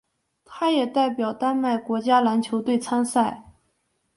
[0.43, 3.43] 他也代表丹麦国家篮球队参赛。